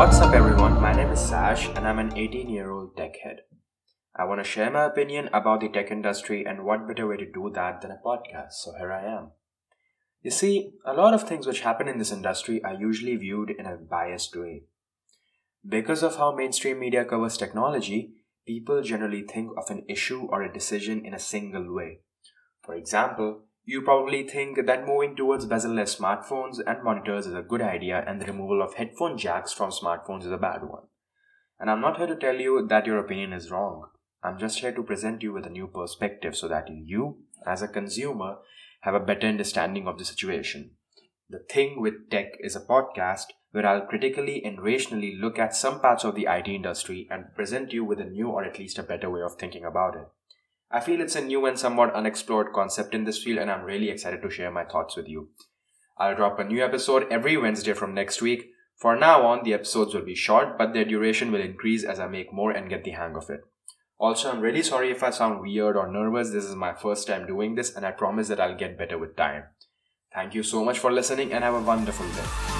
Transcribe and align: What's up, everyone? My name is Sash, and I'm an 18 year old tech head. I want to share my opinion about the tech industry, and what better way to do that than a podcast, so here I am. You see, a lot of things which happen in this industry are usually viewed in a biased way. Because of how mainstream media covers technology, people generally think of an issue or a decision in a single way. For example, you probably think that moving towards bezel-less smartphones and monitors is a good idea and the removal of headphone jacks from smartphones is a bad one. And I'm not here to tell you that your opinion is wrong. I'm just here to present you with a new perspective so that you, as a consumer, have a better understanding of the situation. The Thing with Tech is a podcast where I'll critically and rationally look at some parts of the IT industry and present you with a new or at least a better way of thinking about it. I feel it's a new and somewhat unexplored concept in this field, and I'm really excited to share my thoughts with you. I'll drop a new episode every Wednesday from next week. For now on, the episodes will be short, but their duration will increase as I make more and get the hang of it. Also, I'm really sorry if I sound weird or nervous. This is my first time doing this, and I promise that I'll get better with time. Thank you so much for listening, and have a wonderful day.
What's 0.00 0.18
up, 0.20 0.32
everyone? 0.32 0.80
My 0.80 0.94
name 0.94 1.10
is 1.10 1.20
Sash, 1.20 1.68
and 1.76 1.86
I'm 1.86 1.98
an 1.98 2.16
18 2.16 2.48
year 2.48 2.70
old 2.70 2.96
tech 2.96 3.16
head. 3.22 3.40
I 4.16 4.24
want 4.24 4.40
to 4.40 4.50
share 4.50 4.70
my 4.70 4.86
opinion 4.86 5.28
about 5.30 5.60
the 5.60 5.68
tech 5.68 5.90
industry, 5.90 6.46
and 6.46 6.64
what 6.64 6.88
better 6.88 7.06
way 7.06 7.18
to 7.18 7.30
do 7.30 7.50
that 7.54 7.82
than 7.82 7.90
a 7.90 8.00
podcast, 8.02 8.52
so 8.52 8.72
here 8.78 8.90
I 8.90 9.04
am. 9.04 9.32
You 10.22 10.30
see, 10.30 10.72
a 10.86 10.94
lot 10.94 11.12
of 11.12 11.28
things 11.28 11.46
which 11.46 11.60
happen 11.60 11.86
in 11.86 11.98
this 11.98 12.12
industry 12.12 12.64
are 12.64 12.72
usually 12.72 13.14
viewed 13.16 13.50
in 13.50 13.66
a 13.66 13.76
biased 13.76 14.34
way. 14.34 14.62
Because 15.68 16.02
of 16.02 16.16
how 16.16 16.34
mainstream 16.34 16.78
media 16.78 17.04
covers 17.04 17.36
technology, 17.36 18.14
people 18.46 18.80
generally 18.80 19.20
think 19.20 19.50
of 19.58 19.68
an 19.68 19.84
issue 19.86 20.28
or 20.30 20.42
a 20.42 20.50
decision 20.50 21.04
in 21.04 21.12
a 21.12 21.18
single 21.18 21.74
way. 21.74 21.98
For 22.62 22.74
example, 22.74 23.42
you 23.70 23.82
probably 23.82 24.26
think 24.26 24.66
that 24.66 24.84
moving 24.84 25.14
towards 25.14 25.46
bezel-less 25.46 25.94
smartphones 25.94 26.58
and 26.66 26.82
monitors 26.82 27.28
is 27.28 27.34
a 27.34 27.42
good 27.42 27.62
idea 27.62 28.02
and 28.04 28.20
the 28.20 28.26
removal 28.26 28.62
of 28.62 28.74
headphone 28.74 29.16
jacks 29.16 29.52
from 29.52 29.70
smartphones 29.70 30.24
is 30.26 30.32
a 30.32 30.36
bad 30.36 30.64
one. 30.64 30.82
And 31.60 31.70
I'm 31.70 31.80
not 31.80 31.96
here 31.96 32.08
to 32.08 32.16
tell 32.16 32.34
you 32.34 32.66
that 32.66 32.86
your 32.86 32.98
opinion 32.98 33.32
is 33.32 33.48
wrong. 33.52 33.84
I'm 34.24 34.40
just 34.40 34.58
here 34.58 34.72
to 34.72 34.82
present 34.82 35.22
you 35.22 35.32
with 35.32 35.46
a 35.46 35.50
new 35.50 35.68
perspective 35.68 36.34
so 36.36 36.48
that 36.48 36.66
you, 36.68 37.18
as 37.46 37.62
a 37.62 37.68
consumer, 37.68 38.38
have 38.80 38.94
a 38.94 39.06
better 39.08 39.28
understanding 39.28 39.86
of 39.86 39.98
the 39.98 40.04
situation. 40.04 40.72
The 41.28 41.38
Thing 41.38 41.80
with 41.80 42.10
Tech 42.10 42.32
is 42.40 42.56
a 42.56 42.60
podcast 42.60 43.26
where 43.52 43.64
I'll 43.64 43.86
critically 43.86 44.42
and 44.44 44.60
rationally 44.60 45.16
look 45.16 45.38
at 45.38 45.54
some 45.54 45.80
parts 45.80 46.02
of 46.02 46.16
the 46.16 46.26
IT 46.28 46.48
industry 46.48 47.06
and 47.08 47.36
present 47.36 47.72
you 47.72 47.84
with 47.84 48.00
a 48.00 48.04
new 48.04 48.30
or 48.30 48.42
at 48.42 48.58
least 48.58 48.80
a 48.80 48.82
better 48.82 49.08
way 49.08 49.22
of 49.22 49.36
thinking 49.36 49.64
about 49.64 49.94
it. 49.94 50.08
I 50.72 50.78
feel 50.78 51.00
it's 51.00 51.16
a 51.16 51.20
new 51.20 51.46
and 51.46 51.58
somewhat 51.58 51.94
unexplored 51.94 52.52
concept 52.52 52.94
in 52.94 53.04
this 53.04 53.22
field, 53.22 53.38
and 53.38 53.50
I'm 53.50 53.64
really 53.64 53.90
excited 53.90 54.22
to 54.22 54.30
share 54.30 54.52
my 54.52 54.64
thoughts 54.64 54.96
with 54.96 55.08
you. 55.08 55.30
I'll 55.98 56.14
drop 56.14 56.38
a 56.38 56.44
new 56.44 56.64
episode 56.64 57.06
every 57.10 57.36
Wednesday 57.36 57.72
from 57.72 57.92
next 57.92 58.22
week. 58.22 58.50
For 58.76 58.96
now 58.96 59.26
on, 59.26 59.42
the 59.42 59.52
episodes 59.52 59.94
will 59.94 60.04
be 60.04 60.14
short, 60.14 60.56
but 60.56 60.72
their 60.72 60.84
duration 60.84 61.32
will 61.32 61.40
increase 61.40 61.84
as 61.84 61.98
I 61.98 62.06
make 62.06 62.32
more 62.32 62.52
and 62.52 62.70
get 62.70 62.84
the 62.84 62.92
hang 62.92 63.16
of 63.16 63.28
it. 63.28 63.40
Also, 63.98 64.30
I'm 64.30 64.40
really 64.40 64.62
sorry 64.62 64.90
if 64.90 65.02
I 65.02 65.10
sound 65.10 65.40
weird 65.40 65.76
or 65.76 65.90
nervous. 65.90 66.30
This 66.30 66.44
is 66.44 66.54
my 66.54 66.72
first 66.72 67.06
time 67.06 67.26
doing 67.26 67.56
this, 67.56 67.74
and 67.74 67.84
I 67.84 67.90
promise 67.90 68.28
that 68.28 68.40
I'll 68.40 68.56
get 68.56 68.78
better 68.78 68.96
with 68.96 69.16
time. 69.16 69.44
Thank 70.14 70.34
you 70.34 70.42
so 70.42 70.64
much 70.64 70.78
for 70.78 70.92
listening, 70.92 71.32
and 71.32 71.44
have 71.44 71.54
a 71.54 71.60
wonderful 71.60 72.06
day. 72.08 72.59